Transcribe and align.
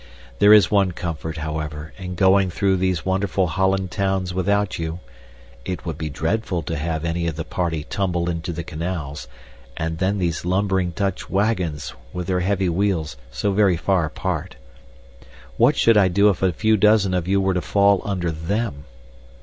There 0.39 0.51
is 0.51 0.71
one 0.71 0.93
comfort, 0.93 1.37
however, 1.37 1.93
in 1.95 2.15
going 2.15 2.49
through 2.49 2.77
these 2.77 3.05
wonderful 3.05 3.45
Holland 3.45 3.91
towns 3.91 4.33
without 4.33 4.79
you 4.79 4.99
it 5.63 5.85
would 5.85 5.99
be 5.99 6.09
dreadful 6.09 6.63
to 6.63 6.75
have 6.75 7.05
any 7.05 7.27
of 7.27 7.35
the 7.35 7.43
party 7.43 7.83
tumble 7.83 8.27
into 8.27 8.51
the 8.51 8.63
canals; 8.63 9.27
and 9.77 9.99
then 9.99 10.17
these 10.17 10.43
lumbering 10.43 10.89
Dutch 10.89 11.29
wagons, 11.29 11.93
with 12.13 12.25
their 12.25 12.39
heavy 12.39 12.67
wheels, 12.67 13.15
so 13.29 13.51
very 13.51 13.77
far 13.77 14.05
apart; 14.05 14.55
what 15.57 15.75
should 15.77 15.97
I 15.97 16.07
do 16.07 16.29
if 16.29 16.41
a 16.41 16.51
few 16.51 16.77
dozen 16.77 17.13
of 17.13 17.27
you 17.27 17.39
were 17.39 17.53
to 17.53 17.61
fall 17.61 18.01
under 18.03 18.31
THEM? 18.31 18.85